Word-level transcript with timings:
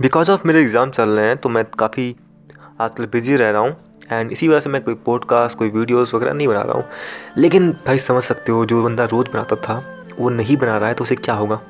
Because 0.00 0.30
of 0.30 0.46
मेरे 0.46 0.60
exam 0.60 0.90
चल 0.90 1.08
रहे 1.08 1.26
हैं 1.26 1.36
तो 1.36 1.48
मैं 1.48 1.64
काफ़ी 1.78 2.14
आजकल 2.80 3.06
बिज़ी 3.06 3.36
रह 3.36 3.50
रहा 3.50 3.60
हूँ 3.60 3.76
एंड 4.12 4.32
इसी 4.32 4.48
वजह 4.48 4.60
से 4.60 4.70
मैं 4.70 4.82
कोई 4.82 4.94
पॉडकास्ट 4.94 5.58
कोई 5.58 5.68
वीडियोस 5.68 6.14
वगैरह 6.14 6.32
नहीं 6.32 6.48
बना 6.48 6.62
रहा 6.62 6.74
हूँ। 6.74 6.84
लेकिन 7.36 7.70
भाई 7.86 7.98
समझ 7.98 8.22
सकते 8.22 8.52
हो, 8.52 8.64
जो 8.66 8.82
बंदा 8.82 9.04
रोज़ 9.04 9.28
बनाता 9.28 9.56
था, 9.56 9.74
वो 10.18 10.30
नहीं 10.30 10.56
बना 10.56 10.76
रहा 10.78 10.88
है 10.88 10.94
तो 10.94 11.04
उसे 11.04 11.16
क्या 11.16 11.34
होगा? 11.34 11.60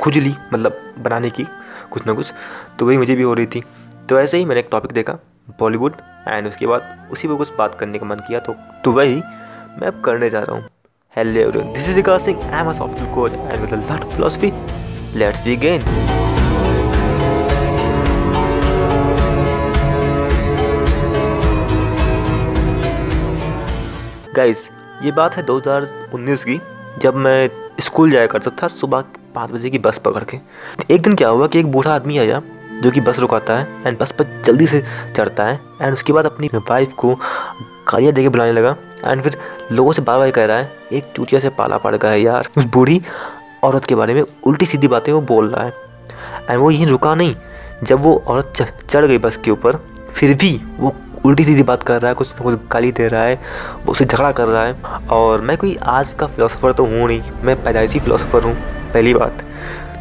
खुजली 0.00 0.34
मतलब 0.52 0.78
बनाने 0.98 1.30
की, 1.30 1.46
कुछ 1.90 2.06
ना 2.06 2.12
कुछ। 2.12 2.32
तो 2.78 2.86
वही 2.86 2.96
मुझे 2.96 3.14
भी 3.14 3.22
हो 3.22 3.34
रही 3.34 3.46
थी। 3.46 3.62
तो 4.08 4.20
ऐसे 4.20 4.38
ही 4.38 4.44
मैंने 4.44 4.60
एक 4.60 4.68
टॉपिक 4.70 4.92
देखा 4.92 5.18
बॉलीवुड 5.60 5.96
एंड 6.28 6.46
उसके 6.48 6.66
बाद 6.66 7.08
उसी 7.12 7.28
पर 7.28 7.34
कुछ 7.34 7.56
बात 7.58 7.74
करने 7.74 7.98
का 7.98 8.06
मन 8.06 8.24
किया 8.28 8.38
तो 8.38 8.54
तो 8.84 8.92
वही 8.92 9.16
मैं 9.80 9.86
अब 9.86 10.00
करने 10.04 10.30
जा 10.30 10.40
रहा 10.40 10.56
हूँ। 10.56 10.68
Hello 11.16 11.50
this 11.52 11.88
is 11.88 11.94
Vikas 11.94 12.24
Singh 12.24 12.42
I 12.44 12.60
am 12.60 12.70
a 12.70 12.72
software 12.72 13.14
coach 13.14 13.32
and 13.32 13.60
with 13.60 13.74
lot 13.74 14.04
of 14.04 14.14
philosophy 14.14 14.52
let's 15.18 15.44
begin 15.44 16.31
guys 24.36 24.68
ये 25.02 25.10
बात 25.12 25.34
है 25.36 25.44
2019 25.46 26.44
की, 26.44 26.60
जब 26.98 27.14
मैं 27.14 27.50
स्कूल 27.80 28.10
जाया 28.10 28.26
करता 28.26 28.50
था 28.62 28.68
सुबह 28.68 29.04
पाँच 29.34 29.50
बजे 29.50 29.70
की 29.70 29.78
बस 29.78 29.98
पकड़ 29.98 30.22
के। 30.24 30.38
एक 30.94 31.02
दिन 31.02 31.14
क्या 31.14 31.28
हुआ 31.28 31.46
कि 31.46 31.58
एक 31.58 31.70
बूढ़ा 31.72 31.94
आदमी 31.94 32.18
आया, 32.18 32.40
जो 32.82 32.90
कि 32.90 33.00
बस 33.00 33.18
रुकाता 33.18 33.58
है 33.58 33.66
एंड 33.86 33.98
बस 33.98 34.12
पर 34.12 34.42
जल्दी 34.46 34.66
से 34.66 34.82
चढ़ता 35.16 35.44
है 35.44 35.60
एंड 35.82 35.92
उसके 35.92 36.12
बाद 36.12 36.26
अपनी 36.26 36.50
वाइफ 36.54 36.92
को 36.92 37.14
गालियाँ 37.88 38.12
दे 38.12 38.22
के 38.22 38.28
बुलाने 38.28 38.52
लगा 38.52 38.76
एंड 39.04 39.22
फिर 39.22 39.38
लोगों 39.72 39.92
से 39.92 40.02
बार 40.02 40.18
बार 40.18 40.30
कह 40.30 40.44
रहा 40.44 40.56
है, 40.56 40.72
एक 40.92 41.12
चूतिया 41.16 41.40
से 41.40 41.48
पाला 41.50 41.78
पड़ 41.78 41.94
गया 41.96 42.10
है 42.10 42.20
यार। 42.20 42.48
उस 42.58 42.64
बूढ़ी 42.64 43.00
औरत 43.64 43.84
के 43.84 43.94
बारे 43.94 44.14
में 44.14 44.22
उल्टी 44.22 44.66
सीधी 44.66 44.88
बातें 44.88 45.12
वो 45.12 45.20
बोल 45.20 45.48
रहा 45.48 45.64
है। 45.64 45.72
एंड 46.50 46.58
वो 46.58 46.70
यहीं 46.70 46.86
रुका 46.86 47.14
नहीं, 47.14 47.34
जब 47.82 48.02
वो 48.02 48.22
औरत 48.26 48.68
चढ़ 48.88 49.06
गई 49.06 49.18
बस 49.18 49.36
के 49.36 49.50
ऊपर, 49.50 49.84
फिर 50.12 50.34
भी 50.34 50.60
वो 50.78 50.94
उल्टी 51.24 51.44
सीधी 51.44 51.62
बात 51.62 51.82
कर 51.82 52.00
रहा 52.00 52.08
है, 52.08 52.14
कुछ 52.14 52.28
ना 52.30 52.44
कुछ 52.44 52.54
गाली 52.72 52.92
दे 52.92 53.06
रहा 53.08 53.22
है 53.22 53.40
उससे 53.88 54.04
झगड़ा 54.04 54.30
कर 54.32 54.46
रहा 54.46 54.64
है। 54.64 55.06
और 55.08 55.40
मैं 55.40 55.56
कोई 55.56 55.76
आज 55.76 56.12
का 56.14 56.26
फिलोसोफर 56.26 56.72
तो 56.72 56.84
हूँ 56.84 57.06
नहीं, 57.06 57.22
मैं 57.44 57.62
पैदाइशी 57.64 58.00
फिलोसोफर 58.00 58.42
हूँ, 58.42 58.54
पहली 58.92 59.14
बात। 59.14 59.44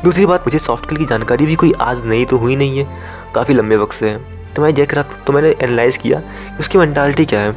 दूसरी 0.03 0.25
बात, 0.25 0.41
मुझे 0.41 0.59
सॉफ्ट 0.59 0.85
स्किल 0.85 0.97
की 0.97 1.05
जानकारी 1.05 1.45
भी 1.45 1.55
कोई 1.55 1.73
आज 1.81 2.05
नहीं 2.05 2.25
तो 2.25 2.37
हुई 2.37 2.55
नहीं 2.55 2.79
है, 2.79 2.87
काफ़ी 3.35 3.53
लंबे 3.53 3.77
वक्त 3.77 3.93
से। 3.93 4.09
है 4.09 4.19
तो 4.55 4.61
मैं 4.61 4.73
देख 4.73 4.93
रहा 4.93 5.23
तो 5.25 5.33
मैंने 5.33 5.49
एनालाइज़ 5.51 5.97
किया 5.97 6.19
कि 6.19 6.59
उसकी 6.59 6.77
मैंटालिटी 6.77 7.25
क्या 7.25 7.39
है। 7.39 7.55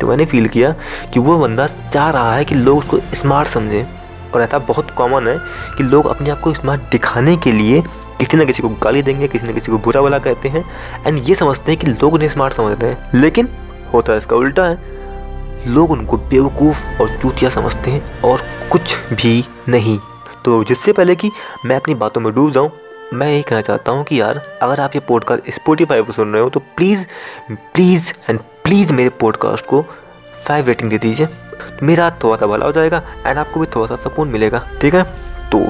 तो 0.00 0.06
मैंने 0.06 0.24
फील 0.26 0.48
किया 0.48 0.74
कि 1.14 1.20
वो 1.20 1.38
बंदा 1.38 1.66
चाह 1.66 2.10
रहा 2.10 2.34
है 2.34 2.44
कि 2.44 2.54
लोग 2.54 2.78
उसको 2.78 2.98
स्मार्ट 3.14 3.48
समझें। 3.48 3.84
और 4.26 4.42
ऐसा 4.42 4.58
बहुत 4.60 4.90
कॉमन 4.90 5.28
है 5.28 5.38
कि 5.76 5.82
लोग 5.84 6.06
अपने 6.06 6.30
आप 6.30 6.40
को 6.40 6.52
स्मार्ट 6.54 6.80
दिखाने 6.92 7.36
के 7.36 7.52
लिए 7.52 7.82
किसी 8.18 8.36
न 8.36 8.46
किसी 8.46 8.62
को 8.62 8.68
गाली 8.68 9.02
देंगे, 9.02 9.28
किसी 9.28 9.46
न 9.46 9.54
किसी 9.54 9.72
को 9.72 9.78
बुरा 9.78 10.00
भला 10.00 10.18
कहते 10.18 10.48
हैं। 10.48 10.64
एंड 11.06 11.20
ये 11.24 11.34
समझते 11.34 11.72
हैं 11.72 11.80
कि 11.80 11.86
लोग 11.86 12.14
उन्हें 12.14 12.28
स्मार्ट 12.28 12.54
समझ 12.54 12.80
रहे 12.80 12.90
हैं। 12.90 13.10
लेकिन 13.14 13.48
होता 13.92 14.12
है 14.12 14.18
इसका 14.18 14.36
उल्टा 14.36 14.64
है। 14.64 14.96
लोग 15.68 15.90
उनको 15.90 16.16
बेवकूफ़ 16.16 17.02
और 17.02 17.08
चूतिया 17.08 17.50
समझते 17.50 17.90
हैं 17.90 18.22
और 18.22 18.42
कुछ 18.70 18.96
भी 19.12 19.48
नहीं। 19.68 19.98
तो 20.44 20.64
जिससे 20.64 20.92
पहले 20.92 21.16
कि 21.16 21.30
मैं 21.64 21.76
अपनी 21.76 21.94
बातों 21.94 22.20
में 22.20 22.34
डूब 22.34 22.52
जाऊँ, 22.52 22.70
मैं 23.14 23.28
यही 23.28 23.42
कहना 23.42 23.60
चाहता 23.60 23.92
हूँ 23.92 24.04
कि 24.04 24.20
यार, 24.20 24.58
अगर 24.62 24.80
आप 24.80 24.90
ये 24.94 25.00
पॉडकास्ट 25.00 25.50
स्पोटीफाई 25.50 26.02
पर 26.02 26.12
सुन 26.12 26.32
रहे 26.32 26.42
हो 26.42 26.48
तो 26.48 26.60
प्लीज़ 26.60 27.06
प्लीज़ 27.52 28.12
एंड 28.30 28.40
प्लीज़ 28.40 28.92
मेरे 28.92 29.08
पॉडकास्ट 29.08 29.66
को 29.66 29.84
फाइव 30.46 30.66
रेटिंग 30.66 30.90
दे 30.90 30.98
दीजिए। 30.98 31.26
तो 31.26 31.86
मेरा 31.86 32.10
थोड़ा 32.10 32.36
सा 32.36 32.46
भला 32.46 32.66
हो 32.66 32.72
जाएगा 32.72 33.02
एंड 33.26 33.38
आपको 33.38 33.60
भी 33.60 33.66
थोड़ा 33.66 33.86
सा 33.86 33.96
सुकून 33.96 34.28
मिलेगा। 34.28 34.68
ठीक 34.80 34.94
है? 34.94 35.02
तो 35.52 35.68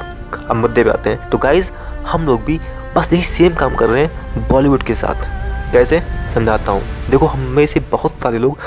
अब 0.50 0.56
मुद्दे 0.56 0.84
पे 0.84 0.90
आते 0.90 1.10
हैं। 1.10 1.30
तो 1.30 1.38
गाइज़ 1.38 1.70
हम 2.06 2.26
लोग 2.26 2.44
भी 2.44 2.58
बस 2.96 3.12
यही 3.12 3.22
सेम 3.22 3.54
काम 3.54 3.74
कर 3.74 3.88
रहे 3.88 4.04
हैं 4.04 4.48
बॉलीवुड 4.48 4.82
के 4.82 4.94
साथ। 4.94 5.72
कैसे 5.72 6.00
समझाता 6.34 6.72
हूँ। 6.72 6.82
देखो, 7.10 7.26
हम 7.26 7.40
में 7.40 7.66
से 7.66 7.80
बहुत 7.80 8.12
सारे 8.12 8.38
लोग 8.38 8.58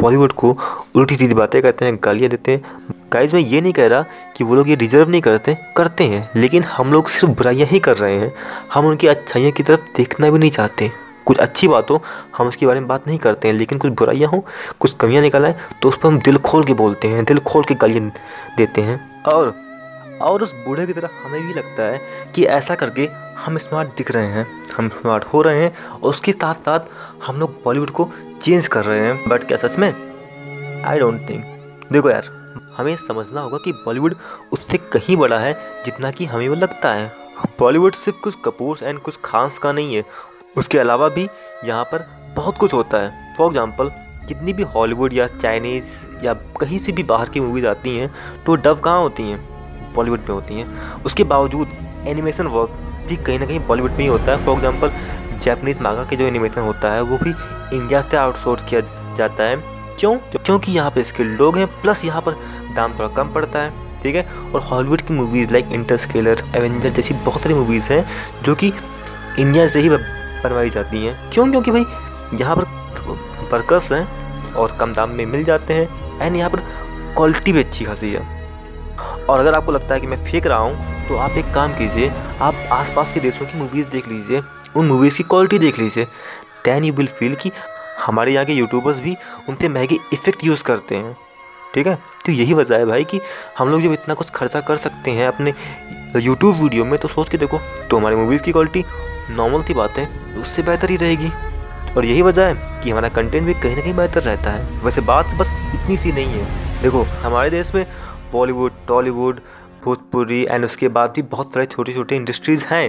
बॉलीवुड 0.00 0.32
को 0.32 0.56
उल्टी 0.96 1.16
सीधी 1.16 1.34
बातें 1.34 1.60
करते 1.62 1.84
हैं, 1.84 1.98
गालियाँ 2.04 2.30
देते 2.30 2.52
हैं। 2.52 2.62
गाइज़ 3.12 3.34
मैं 3.34 3.42
ये 3.42 3.60
नहीं 3.60 3.72
कह 3.72 3.86
रहा 3.86 4.04
कि 4.36 4.44
वो 4.44 4.54
लोग 4.54 4.68
ये 4.68 4.76
डिजर्व 4.76 5.10
नहीं 5.10 5.20
करते 5.20 5.56
करते 5.76 6.04
हैं। 6.04 6.28
लेकिन 6.36 6.64
हम 6.64 6.92
लोग 6.92 7.08
सिर्फ़ 7.08 7.34
बुराइयाँ 7.34 7.66
ही 7.68 7.78
कर 7.78 7.96
रहे 7.96 8.18
हैं। 8.18 8.32
हम 8.74 8.86
उनकी 8.86 9.06
अच्छाइयों 9.06 9.52
की 9.52 9.62
तरफ़ 9.62 9.80
देखना 9.96 10.30
भी 10.30 10.38
नहीं 10.38 10.50
चाहते। 10.50 10.90
कुछ 11.26 11.38
अच्छी 11.38 11.68
बात 11.68 11.90
हो 11.90 12.02
हम 12.36 12.48
उसके 12.48 12.66
बारे 12.66 12.80
में 12.80 12.88
बात 12.88 13.06
नहीं 13.08 13.18
करते 13.18 13.48
हैं, 13.48 13.54
लेकिन 13.54 13.78
कुछ 13.78 13.92
बुराइयाँ 13.92 14.30
हो, 14.30 14.44
कुछ 14.80 14.94
कमियाँ 14.94 15.22
निकल 15.22 15.44
आए 15.44 15.54
तो 15.82 15.88
उस 15.88 15.96
पर 15.96 16.08
हम 16.08 16.18
दिल 16.18 16.38
खोल 16.38 16.64
के 16.64 16.74
बोलते 16.74 17.08
हैं, 17.08 17.24
दिल 17.24 17.38
खोल 17.38 17.64
के 17.64 17.74
गालियाँ 17.74 18.10
देते 18.56 18.80
हैं। 18.80 19.22
और 19.24 19.63
और 20.22 20.42
उस 20.42 20.52
बूढ़े 20.56 20.86
की 20.86 20.92
तरह 20.92 21.10
हमें 21.24 21.46
भी 21.46 21.54
लगता 21.54 21.82
है 21.82 22.00
कि 22.34 22.44
ऐसा 22.46 22.74
करके 22.74 23.08
हम 23.38 23.58
स्मार्ट 23.58 23.88
दिख 23.96 24.10
रहे 24.10 24.26
हैं। 24.26 24.46
हम 24.76 24.88
स्मार्ट 24.90 25.24
हो 25.24 25.42
रहे 25.42 25.62
हैं 25.62 25.88
और 25.90 26.08
उसके 26.10 26.32
साथ 26.32 26.54
साथ 26.64 26.90
हम 27.26 27.40
लोग 27.40 27.62
बॉलीवुड 27.64 27.90
को 27.90 28.08
चेंज 28.42 28.66
कर 28.66 28.84
रहे 28.84 29.00
हैं। 29.00 29.28
बट 29.28 29.44
क्या 29.44 29.58
सच 29.58 29.78
में? 29.78 29.92
आई 30.84 30.98
डोंट 30.98 31.28
थिंक 31.28 31.44
देखो 31.92 32.10
यार, 32.10 32.24
हमें 32.76 32.94
समझना 32.98 33.40
होगा 33.40 33.58
कि 33.64 33.72
बॉलीवुड 33.74 34.14
उससे 34.52 34.78
कहीं 34.92 35.16
बड़ा 35.16 35.38
है 35.38 35.52
जितना 35.84 36.10
कि 36.10 36.24
हमें 36.24 36.48
वो 36.48 36.54
लगता 36.54 36.92
है। 36.92 37.12
बॉलीवुड 37.58 37.94
सिर्फ़ 37.94 38.20
कुछ 38.20 38.34
कपूर 38.44 38.78
एंड 38.82 38.98
कुछ 38.98 39.18
खास 39.24 39.58
का 39.58 39.72
नहीं 39.72 39.96
है। 39.96 40.04
उसके 40.56 40.78
अलावा 40.78 41.08
भी 41.08 41.28
यहाँ 41.64 41.84
पर 41.84 42.06
बहुत 42.36 42.56
कुछ 42.58 42.74
होता 42.74 42.98
है। 42.98 43.36
फॉर 43.36 43.48
एग्ज़ाम्पल 43.48 43.90
जितनी 44.26 44.52
भी 44.52 44.62
हॉलीवुड 44.64 45.12
या 45.12 45.26
चाइनीज़ 45.28 46.24
या 46.24 46.34
कहीं 46.60 46.78
से 46.78 46.92
भी 46.92 47.02
बाहर 47.02 47.28
की 47.28 47.40
मूवीज़ 47.40 47.66
आती 47.66 47.96
हैं 47.96 48.14
तो 48.46 48.54
डब 48.56 48.80
कहाँ 48.80 49.00
होती 49.00 49.22
हैं? 49.22 49.53
बॉलीवुड 49.94 50.20
में 50.20 50.34
होती 50.34 50.54
हैं। 50.54 51.02
उसके 51.02 51.24
बावजूद 51.24 51.68
एनिमेशन 52.08 52.46
वर्क 52.48 52.70
भी 53.08 53.16
कहीं 53.16 53.38
ना 53.38 53.46
कहीं 53.46 53.60
बॉलीवुड 53.66 53.90
में 53.90 53.98
ही 53.98 54.06
होता 54.06 54.32
है। 54.32 54.44
फॉर 54.44 54.54
एग्ज़ाम्पल 54.54 54.92
जैपनीज 55.42 55.80
मांगा 55.82 56.04
के 56.04 56.16
जो 56.16 56.24
एनिमेशन 56.24 56.60
होता 56.60 56.92
है, 56.92 57.00
वो 57.02 57.18
भी 57.18 57.30
इंडिया 57.76 58.00
से 58.00 58.16
आउटसोर्स 58.16 58.62
किया 58.62 58.80
जाता 59.16 59.44
है। 59.44 59.56
क्यों? 59.98 60.16
क्योंकि 60.36 60.72
यहाँ 60.72 60.90
पे 60.90 61.02
स्किल्ड 61.04 61.40
लोग 61.40 61.58
हैं 61.58 61.66
प्लस 61.82 62.04
यहाँ 62.04 62.22
पर 62.22 62.32
दाम 62.76 62.92
थोड़ा 62.94 63.08
कम 63.08 63.32
पड़ता 63.32 63.58
है, 63.58 63.72
ठीक 64.02 64.16
है? 64.16 64.26
और 64.54 64.60
हॉलीवुड 64.62 65.00
की 65.00 65.14
मूवीज़ 65.14 65.52
लाइक 65.52 65.72
इंटरस्केलर 65.72 66.42
एवेंजर 66.56 66.90
जैसी 66.90 67.14
बहुत 67.16 67.42
सारी 67.42 67.54
मूवीज़ 67.54 67.92
हैं, 67.92 68.04
जो 68.42 68.54
कि 68.54 68.72
इंडिया 69.38 69.66
से 69.68 69.80
ही 69.80 69.88
बनवाई 69.88 70.70
जाती 70.70 71.04
हैं। 71.04 71.30
क्यों? 71.32 71.50
क्योंकि 71.50 71.70
भाई, 71.70 71.84
यहाँ 72.40 72.56
पर 72.56 72.64
वर्कर्स 73.52 73.92
हैं 73.92 74.54
और 74.54 74.76
कम 74.80 74.92
दाम 74.94 75.10
में 75.10 75.24
मिल 75.26 75.44
जाते 75.44 75.74
हैं 75.74 76.20
एंड 76.20 76.36
यहाँ 76.36 76.50
पर 76.50 76.60
क्वालिटी 77.16 77.52
भी 77.52 77.60
अच्छी 77.60 77.84
खासी 77.84 78.12
है। 78.12 78.33
और 79.28 79.40
अगर 79.40 79.54
आपको 79.54 79.72
लगता 79.72 79.94
है 79.94 80.00
कि 80.00 80.06
मैं 80.06 80.24
फेंक 80.24 80.46
रहा 80.46 80.58
हूँ 80.58 81.06
तो 81.08 81.16
आप 81.16 81.36
एक 81.38 81.52
काम 81.54 81.72
कीजिए, 81.72 82.10
आप 82.40 82.54
आसपास 82.72 83.12
के 83.12 83.20
देशों 83.20 83.46
की 83.46 83.58
मूवीज़ 83.58 83.86
देख 83.88 84.08
लीजिए, 84.08 84.40
उन 84.76 84.86
मूवीज़ 84.86 85.16
की 85.16 85.22
क्वालिटी 85.24 85.58
देख 85.58 85.78
लीजिए। 85.78 86.04
दैन 86.64 86.84
यू 86.84 86.92
विल 86.94 87.06
फील 87.08 87.34
कि 87.34 87.50
हमारे 88.00 88.32
यहाँ 88.32 88.44
के 88.46 88.52
यूट्यूबर्स 88.52 88.98
भी 88.98 89.16
उनसे 89.48 89.68
महँगे 89.68 89.98
इफ़ेक्ट 90.12 90.44
यूज़ 90.44 90.62
करते 90.62 90.96
हैं। 90.96 91.16
ठीक 91.74 91.86
है? 91.86 91.94
तो 92.26 92.32
यही 92.32 92.54
वजह 92.54 92.76
है 92.76 92.86
भाई 92.86 93.04
कि 93.04 93.20
हम 93.58 93.68
लोग 93.68 93.82
जब 93.82 93.92
इतना 93.92 94.14
कुछ 94.14 94.30
खर्चा 94.30 94.60
कर 94.60 94.76
सकते 94.76 95.10
हैं 95.10 95.26
अपने 95.28 95.54
यूट्यूब 96.16 96.56
वीडियो 96.56 96.84
में 96.84 96.98
तो 96.98 97.08
सोच 97.08 97.28
के 97.28 97.38
देखो 97.38 97.58
तो 97.90 97.96
हमारी 97.96 98.16
मूवीज़ 98.16 98.42
की 98.42 98.52
क्वालिटी 98.52 98.84
नॉर्मल 99.30 99.62
सी 99.62 99.74
बात 99.74 99.98
है, 99.98 100.08
उससे 100.40 100.62
बेहतर 100.62 100.90
ही 100.90 100.96
रहेगी। 100.96 101.30
और 101.96 102.04
यही 102.04 102.22
वजह 102.22 102.46
है 102.46 102.82
कि 102.82 102.90
हमारा 102.90 103.08
कंटेंट 103.08 103.44
भी 103.46 103.54
कहीं 103.54 103.76
ना 103.76 103.82
कहीं 103.82 103.94
बेहतर 103.94 104.22
रहता 104.22 104.50
है। 104.50 104.82
वैसे 104.82 105.00
बात 105.02 105.34
बस 105.38 105.50
इतनी 105.74 105.96
सी 105.96 106.12
नहीं 106.12 106.26
है। 106.28 106.82
देखो, 106.82 107.02
हमारे 107.22 107.50
देश 107.50 107.74
में 107.74 107.84
बॉलीवुड 108.34 108.72
टॉलीवुड 108.88 109.40
भोजपुरी 109.84 110.46
एंड 110.50 110.64
उसके 110.64 110.88
बाद 110.88 111.12
भी 111.16 111.22
बहुत 111.22 111.52
सारे 111.52 111.66
छोटे 111.66 111.92
छोटे 111.92 112.16
इंडस्ट्रीज़ 112.16 112.64
हैं। 112.64 112.88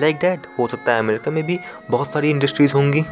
लाइक 0.00 0.16
डैट 0.16 0.46
हो 0.58 0.66
सकता 0.66 0.92
है 0.92 0.98
अमेरिका 0.98 1.30
में 1.30 1.42
भी 1.46 1.58
बहुत 1.90 2.12
सारी 2.12 2.30
इंडस्ट्रीज़ 2.30 2.72
होंगी 2.72 3.04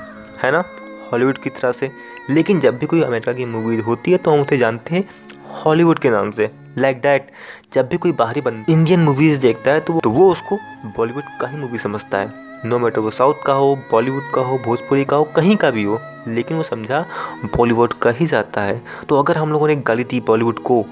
है 0.43 0.51
ना? 0.53 0.65
हॉलीवुड 1.13 1.39
की 1.39 1.51
तरह 1.51 1.73
से। 1.73 1.91
लेकिन 2.31 2.61
जब 2.61 2.79
भी 2.79 2.87
कोई 2.87 3.03
अमेरिका 3.03 3.33
की 3.33 3.45
मूवी 3.45 3.77
होती 3.81 4.11
है 4.11 4.17
तो 4.17 4.31
हम 4.31 4.41
उसे 4.41 4.59
जानते 4.59 4.95
हैं 4.95 5.09
हॉलीवुड 5.65 5.99
के 5.99 6.11
नाम 6.11 6.31
से। 6.31 6.51
लाइक 6.79 6.97
like 6.97 7.09
डैट 7.09 7.31
जब 7.73 7.89
भी 7.89 7.97
कोई 7.97 8.13
बाहरी 8.13 8.41
बंद 8.41 8.65
इंडियन 8.71 9.01
मूवीज़ 9.01 9.41
देखता 9.41 9.71
है 9.71 9.81
तो 9.81 9.93
वो, 9.93 10.01
तो 10.01 10.11
वो 10.11 10.31
उसको 10.33 10.57
बॉलीवुड 10.97 11.25
का 11.41 11.49
ही 11.49 11.57
मूवी 11.57 11.79
समझता 11.79 12.19
है। 12.19 12.33
नो 12.65 12.79
मैटर 12.79 13.01
वो 13.01 13.11
साउथ 13.11 13.43
का 13.47 13.53
हो 13.53 13.75
बॉलीवुड 13.91 14.31
का 14.35 14.41
हो 14.41 14.59
भोजपुरी 14.59 15.05
का 15.05 15.17
हो 15.17 15.25
कहीं 15.37 15.57
का 15.57 15.71
भी 15.71 15.83
हो 15.83 16.01
लेकिन 16.29 16.57
वो 16.57 16.63
समझा 16.63 17.05
बॉलीवुड 17.57 17.93
का 17.93 18.11
ही 18.11 18.27
जाता 18.27 18.61
है। 18.61 18.83
तो 19.09 19.19
अगर 19.19 19.39
हम 19.39 19.53
लोगों 19.53 19.69
ने 19.69 19.77
गाली 19.77 20.05
दी 20.05 20.21
बॉलीवुड 20.21 20.59
को 20.59 20.85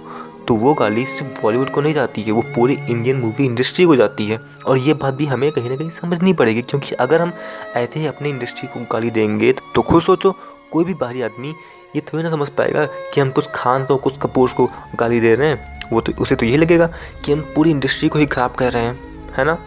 तो 0.51 0.55
वो 0.57 0.73
गाली 0.75 1.05
सिर्फ़ 1.07 1.41
बॉलीवुड 1.43 1.69
को 1.71 1.81
नहीं 1.81 1.95
जाती 1.95 2.23
है, 2.23 2.33
वो 2.33 2.43
पूरी 2.55 2.75
इंडियन 2.75 3.17
मूवी 3.17 3.45
इंडस्ट्री 3.45 3.85
को 3.87 3.97
जाती 3.97 4.27
है। 4.27 4.39
और 4.67 4.79
ये 4.79 4.95
बात 4.95 5.15
भी 5.15 5.27
हमें 5.27 5.51
कहीं 5.53 5.71
ना 5.71 5.77
कहीं 5.77 5.91
समझनी 5.91 6.33
पड़ेगी, 6.33 6.63
क्योंकि 6.63 6.95
अगर 6.95 7.23
हम 7.23 7.33
ऐसे 7.77 8.01
ही 8.01 8.07
अपनी 8.07 8.31
इंडस्ट्री 8.31 8.69
को 8.69 8.81
गाली 8.93 9.11
देंगे 9.11 9.53
तो 9.75 9.83
खुद 9.83 10.03
सोचो, 10.03 10.35
कोई 10.73 10.85
भी 10.85 10.95
बाहरी 10.95 11.23
आदमी 11.23 11.55
ये 11.97 12.01
थोड़ी 12.03 12.25
ना 12.25 12.31
समझ 12.31 12.49
पाएगा 12.49 12.85
कि 12.87 13.21
हम 13.21 13.31
कुछ 13.31 13.49
खान 13.55 13.85
तो 13.85 13.97
कुछ 13.99 14.19
कपूर 14.19 14.51
को 14.51 14.69
गाली 14.97 15.21
दे 15.21 15.35
रहे 15.35 15.49
हैं। 15.49 15.89
वो 15.93 16.01
तो 16.01 16.13
उसे 16.23 16.35
तो 16.35 16.47
यही 16.47 16.57
लगेगा 16.57 16.91
कि 17.25 17.33
हम 17.33 17.41
पूरी 17.55 17.71
इंडस्ट्री 17.71 18.09
को 18.09 18.19
ही 18.19 18.27
ख़राब 18.27 18.55
कर 18.55 18.73
रहे 18.73 18.85
हैं, 18.85 18.99
है 19.37 19.45
ना? 19.45 19.59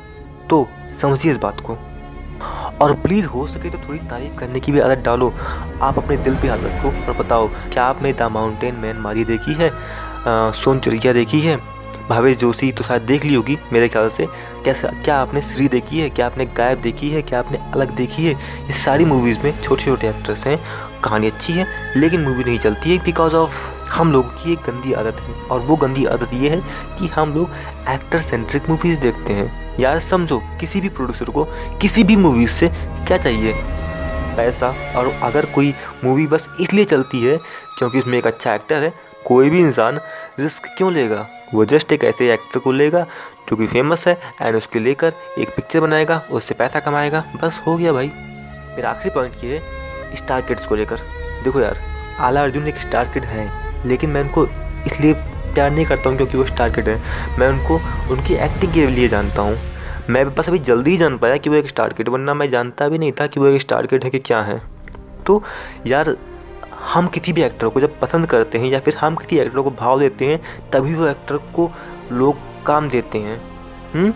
तो 0.49 0.67
समझिए 1.01 1.31
इस 1.31 1.37
बात 1.37 1.59
को। 1.61 1.77
और 2.81 2.93
प्लीज़ 3.01 3.25
हो 3.25 3.47
सके 3.47 3.69
तो 3.69 3.77
थोड़ी 3.87 3.99
तारीफ़ 4.01 4.35
करने 4.35 4.59
की 4.59 4.71
भी 4.71 4.79
आदत 4.79 5.03
डालो। 5.05 5.33
आप 5.81 5.97
अपने 5.99 6.17
दिल 6.19 6.35
पे 6.35 6.47
हाथ 6.47 6.63
रखो 6.63 6.87
और 7.07 7.17
बताओ, 7.17 7.47
क्या 7.47 7.83
आपने 7.85 8.13
द 8.13 8.31
माउंटेन 8.31 8.75
मैन 8.75 8.97
मारी 8.97 9.23
देखी 9.25 9.53
है? 9.53 9.71
सोन 10.27 10.79
चिड़िया 10.79 11.13
देखी 11.13 11.39
है? 11.39 11.55
भावेश 12.09 12.37
जोशी 12.37 12.71
तो 12.71 12.83
शायद 12.83 13.01
देख 13.01 13.25
ली 13.25 13.33
होगी 13.33 13.57
मेरे 13.73 13.87
ख्याल 13.89 14.09
से। 14.09 14.25
कैसा, 14.65 14.87
क्या 15.03 15.17
आपने 15.17 15.41
श्री 15.41 15.67
देखी 15.67 15.99
है? 15.99 16.09
क्या 16.09 16.25
आपने 16.25 16.45
गायब 16.57 16.81
देखी 16.81 17.09
है? 17.09 17.21
क्या 17.21 17.39
आपने 17.39 17.57
अलग 17.73 17.91
देखी 17.95 18.25
है? 18.25 18.33
ये 18.65 18.73
सारी 18.73 19.05
मूवीज़ 19.05 19.39
में 19.39 19.61
छोटे 19.61 19.83
छोटे 19.83 20.09
एक्टर्स 20.09 20.45
हैं। 20.47 20.57
कहानी 21.03 21.27
अच्छी 21.27 21.53
है, 21.53 21.67
लेकिन 21.97 22.21
मूवी 22.21 22.43
नहीं 22.43 22.59
चलती 22.59 22.95
है 22.95 23.03
बिकॉज़ 23.05 23.35
ऑफ़ 23.35 23.71
हम 23.89 24.11
लोगों 24.11 24.29
की 24.29 24.53
एक 24.53 24.59
गंदी 24.59 24.93
आदत 24.93 25.19
है। 25.19 25.47
और 25.47 25.59
वो 25.59 25.75
गंदी 25.75 26.05
आदत 26.05 26.33
ये 26.33 26.49
है 26.49 26.59
कि 26.99 27.07
हम 27.07 27.33
लोग 27.33 27.49
एक्टर 27.89 28.21
सेंट्रिक 28.21 28.69
मूवीज़ 28.69 28.99
देखते 28.99 29.33
हैं। 29.33 29.77
यार 29.79 29.99
समझो, 29.99 30.41
किसी 30.59 30.81
भी 30.81 30.89
प्रोड्यूसर 30.89 31.31
को 31.31 31.43
किसी 31.81 32.03
भी 32.03 32.15
मूवीज़ 32.15 32.49
से 32.49 32.67
क्या 33.07 33.17
चाहिए? 33.17 33.53
पैसा। 34.37 34.73
और 34.97 35.13
अगर 35.23 35.45
कोई 35.45 35.73
मूवी 36.03 36.27
बस 36.27 36.47
इसलिए 36.61 36.85
चलती 36.85 37.23
है 37.23 37.37
क्योंकि 37.77 37.99
उसमें 37.99 38.17
एक 38.17 38.27
अच्छा 38.27 38.53
एक्टर 38.55 38.83
है 38.83 38.93
कोई 39.25 39.49
भी 39.49 39.59
इंसान 39.59 39.99
रिस्क 40.39 40.67
क्यों 40.77 40.91
लेगा? 40.93 41.27
वो 41.53 41.65
जस्ट 41.65 41.91
एक 41.93 42.03
ऐसे 42.03 42.31
एक्टर 42.33 42.59
को 42.59 42.71
लेगा 42.71 43.05
जो 43.49 43.55
कि 43.55 43.65
फ़ेमस 43.67 44.07
है 44.07 44.17
एंड 44.41 44.55
उसके 44.55 44.79
लेकर 44.79 45.13
एक 45.39 45.49
पिक्चर 45.49 45.79
बनाएगा, 45.79 46.21
उससे 46.31 46.53
पैसा 46.53 46.79
कमाएगा। 46.79 47.23
बस 47.43 47.61
हो 47.67 47.75
गया 47.77 47.93
भाई। 47.93 48.11
मेरा 48.75 48.89
आखिरी 48.89 49.09
पॉइंट 49.15 49.43
ये 49.43 49.57
है 49.57 50.15
स्टार 50.15 50.41
किड्स 50.41 50.65
को 50.65 50.75
लेकर। 50.75 50.99
देखो 51.43 51.61
यार, 51.61 51.77
आला 52.19 52.43
अर्जुन 52.43 52.67
एक 52.67 52.77
स्टार 52.77 53.11
किड 53.13 53.23
है, 53.23 53.51
लेकिन 53.85 54.09
मैं 54.09 54.21
उनको 54.21 54.47
इसलिए 54.87 55.13
प्यार 55.13 55.71
नहीं 55.71 55.85
करता 55.85 56.09
हूँ 56.09 56.17
क्योंकि 56.17 56.37
वो 56.37 56.45
स्टार 56.45 56.69
किड 56.69 56.89
है। 56.89 57.01
मैं 57.39 57.47
उनको, 57.47 57.79
उनकी 58.11 58.33
एक्टिंग 58.35 58.73
के 58.73 58.87
लिए 58.87 59.07
जानता 59.07 59.41
हूँ। 59.41 59.57
मैं 60.09 60.25
बस 60.35 60.47
अभी 60.49 60.59
जल्दी 60.59 60.91
ही 60.91 60.97
जान 60.97 61.17
पाया 61.17 61.37
कि 61.37 61.49
वो 61.49 61.55
एक 61.55 61.67
स्टार 61.67 61.93
किड 61.93 62.09
वरना 62.09 62.33
मैं 62.33 62.49
जानता 62.49 62.87
भी 62.89 62.97
नहीं 62.97 63.11
था 63.11 63.27
कि 63.27 63.39
वो 63.39 63.47
एक 63.47 63.61
स्टार 63.61 63.87
किड 63.87 64.03
है 64.03 64.09
कि 64.09 64.19
क्या 64.19 64.41
है। 64.41 64.61
तो 65.25 65.43
यार 65.87 66.15
हम 66.83 67.07
किसी 67.07 67.33
भी 67.33 67.41
एक्टर 67.41 67.67
को 67.67 67.81
जब 67.81 67.99
पसंद 67.99 68.27
करते 68.27 68.57
हैं 68.57 68.67
या 68.67 68.79
फिर 68.79 68.95
हम 68.95 69.15
किसी 69.15 69.37
एक्टर 69.37 69.61
को 69.61 69.71
भाव 69.71 69.99
देते 69.99 70.25
हैं, 70.25 70.41
तभी 70.71 70.93
वो 70.93 71.07
एक्टर 71.07 71.37
को 71.37 71.71
लोग 72.11 72.37
काम 72.65 72.89
देते 72.89 73.17
हैं। 73.17 73.37
हुँ? 73.93 74.01
हम्म? 74.01 74.13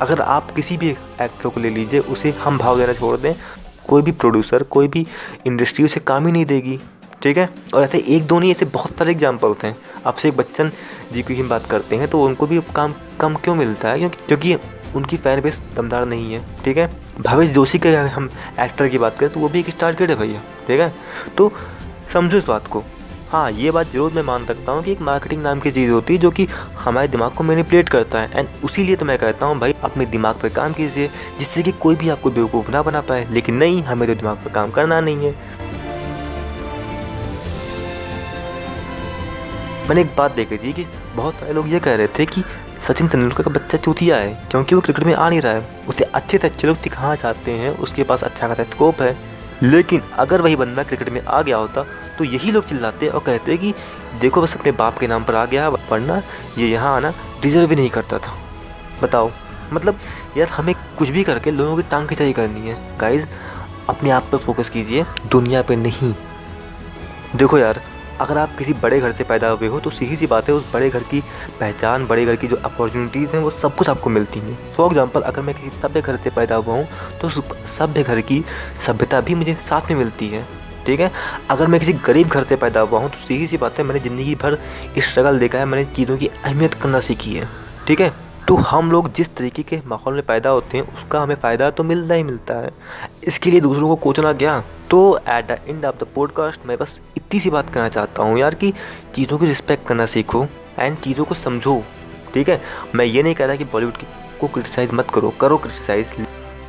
अगर 0.00 0.20
आप 0.20 0.50
किसी 0.50 0.76
भी 0.76 0.90
एक्टर 0.90 1.48
को 1.48 1.60
ले 1.60 1.70
लीजिए, 1.70 2.00
उसे 2.00 2.30
हम 2.30 2.58
भाव 2.58 2.78
देना 2.78 2.92
छोड़ 2.92 3.16
दें, 3.16 3.34
कोई 3.88 4.02
भी 4.02 4.12
प्रोड्यूसर 4.12 4.62
कोई 4.62 4.88
भी 4.88 5.06
इंडस्ट्री 5.46 5.84
उसे 5.84 6.00
काम 6.00 6.26
ही 6.26 6.32
नहीं 6.32 6.44
देगी, 6.44 6.78
ठीक 7.22 7.36
है? 7.38 7.48
और 7.74 7.82
ऐसे 7.82 7.98
एक 7.98 8.26
दो 8.26 8.38
नहीं, 8.38 8.50
ऐसे 8.50 8.64
बहुत 8.64 8.96
सारे 8.96 9.10
एग्जाम्पल्स 9.10 9.64
हैं। 9.64 9.76
अभिषेक 10.06 10.36
बच्चन 10.36 10.70
जी 11.12 11.22
की 11.22 11.34
हम 11.34 11.48
बात 11.48 11.66
करते 11.66 11.96
हैं 11.96 12.08
तो 12.08 12.22
उनको 12.22 12.46
भी 12.46 12.60
काम 12.76 12.94
कम 13.20 13.34
क्यों 13.34 13.54
मिलता 13.54 13.88
है? 13.88 14.08
क्योंकि 14.08 14.56
उनकी 14.96 15.16
फ़ैन 15.16 15.40
बेस 15.40 15.60
दमदार 15.76 16.04
नहीं 16.04 16.32
है, 16.32 16.44
ठीक 16.64 16.76
है? 16.76 16.90
भावेश 17.20 17.50
जोशी 17.50 17.78
के 17.78 17.88
हम 17.88 18.30
एक्टर 18.60 18.88
की 18.88 18.98
बात 18.98 19.18
करें 19.18 19.32
तो 19.32 19.40
वो 19.40 19.48
भी 19.48 19.60
एक 19.60 19.70
स्टार 19.70 19.94
किड 19.94 20.10
है 20.10 20.16
भैया, 20.16 20.40
ठीक 20.68 20.80
है? 20.80 20.92
तो 21.38 21.52
समझो 22.12 22.38
इस 22.38 22.46
बात 22.46 22.66
को। 22.66 22.82
हाँ 23.30 23.50
ये 23.52 23.70
बात 23.70 23.90
ज़रूर 23.90 24.12
मैं 24.12 24.22
मान 24.22 24.46
सकता 24.46 24.72
हूँ 24.72 24.82
कि 24.82 24.92
एक 24.92 25.00
मार्केटिंग 25.00 25.42
नाम 25.42 25.60
की 25.60 25.70
चीज़ 25.70 25.90
होती 25.90 26.14
है 26.14 26.20
जो 26.20 26.30
कि 26.30 26.46
हमारे 26.78 27.08
दिमाग 27.08 27.34
को 27.34 27.44
मैनिपुलेट 27.44 27.88
करता 27.88 28.20
है। 28.20 28.30
एंड 28.34 28.48
उसी 28.64 28.84
लिए 28.84 28.96
तो 28.96 29.06
मैं 29.06 29.18
कहता 29.18 29.46
हूँ, 29.46 29.58
भाई, 29.58 29.74
अपने 29.84 30.06
दिमाग 30.06 30.40
पर 30.40 30.48
काम 30.48 30.72
कीजिए, 30.72 31.10
जिससे 31.38 31.62
कि 31.62 31.72
कोई 31.72 31.96
भी 31.96 32.08
आपको 32.08 32.30
बेवकूफ़ 32.30 32.70
ना 32.70 32.82
बना 32.82 33.00
पाए। 33.00 33.26
लेकिन 33.30 33.54
नहीं, 33.54 33.82
हमें 33.82 34.06
तो 34.08 34.14
दिमाग 34.14 34.36
पर 34.36 34.50
काम 34.50 34.70
करना 34.70 35.00
नहीं 35.00 35.26
है। 35.26 35.34
मैंने 39.88 40.00
एक 40.00 40.14
बात 40.18 40.32
देखी 40.32 40.58
थी 40.58 40.72
कि 40.72 40.86
बहुत 41.16 41.34
सारे 41.34 41.52
लोग 41.52 41.68
ये 41.68 41.80
कह 41.80 41.94
रहे 41.94 42.06
थे 42.18 42.26
कि 42.26 42.44
सचिन 42.88 43.08
तेंदुलकर 43.08 43.42
का 43.42 43.50
बच्चा 43.50 43.78
चूतिया 43.78 44.16
है, 44.16 44.34
क्योंकि 44.50 44.74
वो 44.74 44.80
क्रिकेट 44.80 45.04
में 45.04 45.14
आ 45.14 45.28
नहीं 45.28 45.40
रहा 45.40 45.52
है। 45.52 45.84
उसे 45.88 46.04
अच्छे 46.04 46.38
से 46.38 46.46
अच्छे 46.48 46.66
लोग 46.66 46.76
सिखाना 46.76 47.14
चाहते 47.14 47.52
हैं, 47.52 47.76
उसके 47.78 48.02
पास 48.02 48.24
अच्छा 48.24 48.48
खासा 48.48 48.64
स्कोप 48.64 49.02
है। 49.02 49.16
लेकिन 49.62 50.02
अगर 50.14 50.40
वही 50.40 50.56
बंदा 50.56 50.82
क्रिकेट 50.82 51.08
में 51.08 51.20
आ 51.22 51.40
गया 51.42 51.56
होता 51.56 51.82
तो 52.18 52.24
यही 52.24 52.50
लोग 52.50 52.64
चिल्लाते 52.64 53.08
और 53.08 53.20
कहते 53.20 53.56
कि, 53.56 53.74
देखो, 54.20 54.42
बस 54.42 54.56
अपने 54.56 54.72
बाप 54.72 54.98
के 54.98 55.06
नाम 55.06 55.24
पर 55.24 55.34
आ 55.34 55.44
गया, 55.44 55.68
वरना 55.68 56.22
ये 56.58 56.68
यहाँ 56.68 56.96
आना 56.96 57.12
डिजर्व 57.42 57.70
ही 57.70 57.76
नहीं 57.76 57.90
करता 57.90 58.18
था। 58.18 58.34
बताओ 59.02 59.30
मतलब 59.72 59.98
यार 60.36 60.48
हमें 60.48 60.74
कुछ 60.98 61.08
भी 61.08 61.22
करके 61.24 61.50
लोगों 61.50 61.76
की 61.76 61.82
टांग 61.90 62.08
खिंचाई 62.08 62.32
करनी 62.32 62.68
है। 62.68 62.98
गाइज़ 62.98 63.26
अपने 63.88 64.10
आप 64.10 64.28
पर 64.32 64.38
फोकस 64.38 64.68
कीजिए, 64.68 65.04
दुनिया 65.30 65.62
पर 65.62 65.76
नहीं। 65.76 66.12
देखो 67.36 67.58
यार 67.58 67.80
अगर 68.20 68.38
आप 68.38 68.56
किसी 68.56 68.72
बड़े 68.74 69.00
घर 69.00 69.12
से 69.12 69.24
पैदा 69.24 69.48
हुए 69.50 69.68
हो 69.68 69.80
तो 69.80 69.90
सीधी 69.90 70.16
सी 70.16 70.26
बात 70.26 70.48
है, 70.48 70.54
उस 70.54 70.72
बड़े 70.72 70.88
घर 70.90 71.02
की 71.02 71.20
पहचान, 71.60 72.06
बड़े 72.06 72.24
घर 72.24 72.36
की 72.36 72.46
जो 72.46 72.56
अपॉर्चुनिटीज़ 72.58 73.34
हैं, 73.34 73.42
वो 73.42 73.50
सब 73.52 73.74
कुछ 73.76 73.88
आपको 73.88 74.10
मिलती 74.10 74.40
हैं। 74.40 74.56
फॉर 74.74 74.86
एग्ज़ाम्पल 74.86 75.20
अगर 75.22 75.42
मैं 75.42 75.54
किसी 75.54 75.80
सभ्य 75.82 76.00
घर 76.02 76.16
से 76.16 76.30
पैदा 76.30 76.56
हुआ 76.56 76.74
हूँ 76.74 76.86
तो 77.20 77.28
सभ्य 77.28 78.02
घर 78.02 78.20
की 78.22 78.42
सभ्यता 78.86 79.20
भी 79.20 79.34
मुझे 79.34 79.56
साथ 79.68 79.90
में 79.90 79.96
मिलती 79.98 80.28
है। 80.28 80.46
ठीक 80.86 81.00
है? 81.00 81.10
अगर 81.50 81.66
मैं 81.66 81.80
किसी 81.80 81.92
गरीब 82.06 82.28
घर 82.28 82.44
से 82.44 82.56
पैदा 82.56 82.80
हुआ 82.80 83.00
हूँ 83.00 83.10
तो 83.10 83.26
सीधी 83.26 83.46
सी 83.46 83.56
बात 83.58 83.78
है, 83.78 83.84
मैंने 83.84 84.00
ज़िंदगी 84.00 84.34
भर 84.34 84.58
स्ट्रगल 84.98 85.38
देखा 85.38 85.58
है, 85.58 85.64
मैंने 85.64 85.84
चीज़ों 85.86 86.16
की 86.16 86.26
अहमियत 86.26 86.74
करना 86.74 87.00
सीखी 87.00 87.34
है। 87.34 87.48
ठीक 87.86 88.00
है? 88.00 88.12
तो 88.48 88.54
हम 88.56 88.90
लोग 88.92 89.12
जिस 89.12 89.34
तरीके 89.36 89.62
के 89.62 89.80
माहौल 89.86 90.14
में 90.14 90.22
पैदा 90.26 90.50
होते 90.50 90.76
हैं, 90.76 90.84
उसका 90.94 91.20
हमें 91.20 91.34
फ़ायदा 91.34 91.70
तो 91.70 91.84
मिलता 91.84 92.14
ही 92.14 92.22
मिलता 92.22 92.54
है। 92.54 92.70
इसके 93.24 93.50
लिए 93.50 93.60
दूसरों 93.60 93.88
को 93.88 93.96
कोचना 93.96 94.32
क्या? 94.32 94.58
तो 94.90 95.18
at 95.28 95.46
the 95.48 95.58
end 95.68 95.84
of 95.84 95.96
the 95.96 96.06
podcast 96.14 96.66
मैं 96.66 96.76
बस 96.78 97.00
इतनी 97.30 97.40
सी 97.40 97.50
बात 97.50 97.68
करना 97.70 97.88
चाहता 97.88 98.22
हूँ 98.22 98.38
यार 98.38 98.54
कि 98.54 98.72
चीज़ों 99.14 99.36
की 99.38 99.46
रिस्पेक्ट 99.46 99.86
करना 99.88 100.04
सीखो 100.06 100.42
एंड 100.78 100.96
चीज़ों 100.98 101.24
को 101.24 101.34
समझो, 101.34 101.74
ठीक 102.34 102.48
है? 102.48 102.60
मैं 102.94 103.04
ये 103.04 103.22
नहीं 103.22 103.34
कह 103.34 103.46
रहा 103.46 103.56
कि 103.56 103.64
बॉलीवुड 103.64 103.98
को 104.40 104.48
क्रिटिसाइज़ 104.48 104.92
मत 104.92 105.10
करो 105.14 105.30
करो 105.40 105.58
क्रिटिसाइज़ 105.58 106.14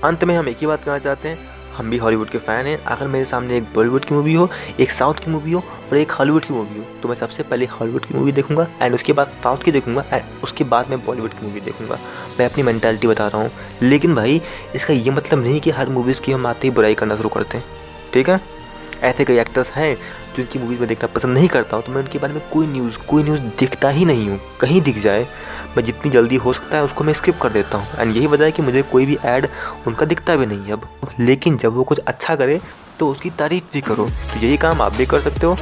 अंत 0.03 0.23
में 0.23 0.35
हम 0.37 0.49
एक 0.49 0.57
ही 0.61 0.67
बात 0.67 0.83
कहना 0.83 0.97
चाहते 0.99 1.29
हैं, 1.29 1.37
हम 1.77 1.89
भी 1.89 1.97
हॉलीवुड 1.97 2.29
के 2.29 2.37
फ़ैन 2.37 2.65
हैं 2.65 2.77
अगर 2.85 3.07
मेरे 3.07 3.25
सामने 3.25 3.57
एक 3.57 3.73
बॉलीवुड 3.75 4.05
की 4.05 4.15
मूवी 4.15 4.33
हो, 4.33 4.47
एक 4.79 4.91
साउथ 4.91 5.23
की 5.25 5.31
मूवी 5.31 5.51
हो 5.51 5.63
और 5.91 5.97
एक 5.97 6.11
हॉलीवुड 6.11 6.45
की 6.45 6.53
मूवी 6.53 6.79
हो 6.79 6.85
तो 7.01 7.09
मैं 7.09 7.15
सबसे 7.15 7.43
पहले 7.43 7.65
हॉलीवुड 7.73 8.05
की 8.05 8.17
मूवी 8.17 8.31
देखूँगा 8.31 8.67
एंड 8.81 8.95
उसके 8.95 9.13
बाद 9.13 9.33
साउथ 9.43 9.63
की 9.63 9.71
देखूँगा 9.71 10.05
एंड 10.13 10.43
उसके 10.43 10.63
बाद 10.65 10.89
मैं 10.89 11.03
बॉलीवुड 11.05 11.31
की 11.31 11.45
मूवी 11.47 11.61
देखूँगा। 11.61 11.99
मैं 12.39 12.49
अपनी 12.49 12.63
मैंटेलिटी 12.63 13.07
बता 13.07 13.27
रहा 13.27 13.41
हूँ, 13.41 13.51
लेकिन 13.81 14.15
भाई, 14.15 14.41
इसका 14.75 14.93
ये 14.93 15.11
मतलब 15.11 15.43
नहीं 15.43 15.59
कि 15.61 15.71
हर 15.71 15.89
मूवीज़ 15.89 16.21
की 16.21 16.31
हम 16.31 16.47
आते 16.47 16.67
ही 16.67 16.73
बुराई 16.75 16.95
करना 16.95 17.15
शुरू 17.15 17.29
करते 17.29 17.57
हैं, 17.57 17.65
ठीक 18.13 18.29
है? 18.29 18.41
ऐसे 19.03 19.25
कई 19.25 19.37
एक्टर्स 19.39 19.69
हैं 19.69 19.95
जिनकी 20.35 20.59
मूवीज़ 20.59 20.79
में 20.79 20.87
देखना 20.89 21.07
पसंद 21.15 21.37
नहीं 21.37 21.47
करता 21.47 21.77
हूँ 21.77 21.83
तो 21.85 21.91
मैं 21.91 22.01
उनके 22.01 22.19
बारे 22.19 22.33
में 22.33 22.41
कोई 22.53 22.67
न्यूज़ 22.67 22.97
कोई 23.07 23.23
न्यूज़ 23.23 23.41
दिखता 23.59 23.89
ही 23.89 24.05
नहीं 24.05 24.27
हूँ। 24.29 24.39
कहीं 24.61 24.81
दिख 24.81 25.01
जाए, 25.03 25.25
मैं 25.77 25.83
जितनी 25.85 26.11
जल्दी 26.11 26.35
हो 26.35 26.53
सकता 26.53 26.77
है 26.77 26.83
उसको 26.83 27.03
मैं 27.03 27.13
स्किप 27.13 27.39
कर 27.41 27.49
देता 27.49 27.77
हूँ। 27.77 27.99
एंड 27.99 28.15
यही 28.15 28.27
वजह 28.27 28.45
है 28.45 28.51
कि 28.51 28.61
मुझे 28.61 28.81
कोई 28.81 29.05
भी 29.05 29.17
ऐड 29.25 29.47
उनका 29.87 30.05
दिखता 30.05 30.35
भी 30.35 30.45
नहीं 30.45 30.63
है 30.65 30.73
अब। 30.73 30.87
लेकिन 31.19 31.57
जब 31.57 31.75
वो 31.75 31.83
कुछ 31.83 31.99
अच्छा 31.99 32.35
करे 32.35 32.59
तो 32.99 33.09
उसकी 33.09 33.29
तारीफ़ 33.29 33.73
भी 33.73 33.81
करो। 33.81 34.05
तो 34.05 34.39
यही 34.39 34.57
काम 34.57 34.81
आप 34.81 34.95
भी 34.95 35.05
कर 35.05 35.21
सकते 35.21 35.45
हो। 35.45 35.57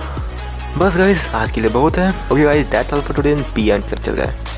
बस 0.77 0.97
गाइज़ 0.97 1.27
आज 1.35 1.51
के 1.51 1.61
लिए 1.61 1.69
बहुत 1.71 1.97
है। 1.97 2.09
Okay 2.31 2.43
guys 2.43 2.67
that's 2.71 2.93
all 2.93 3.01
for 3.01 3.15
today 3.15 3.35
P 3.55 3.69
एंड 3.69 3.95
चल 3.95 4.19
है 4.19 4.48